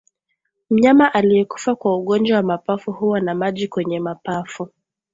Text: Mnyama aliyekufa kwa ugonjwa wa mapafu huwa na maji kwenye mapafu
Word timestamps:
Mnyama 0.69 1.13
aliyekufa 1.13 1.75
kwa 1.75 1.97
ugonjwa 1.97 2.37
wa 2.37 2.43
mapafu 2.43 2.91
huwa 2.91 3.19
na 3.19 3.35
maji 3.35 3.67
kwenye 3.67 3.99
mapafu 3.99 4.69